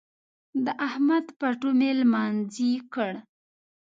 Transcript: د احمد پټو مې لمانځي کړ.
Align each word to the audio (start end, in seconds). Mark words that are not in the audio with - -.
د 0.65 0.67
احمد 0.87 1.25
پټو 1.39 1.69
مې 1.79 1.91
لمانځي 1.99 2.71
کړ. 2.93 3.11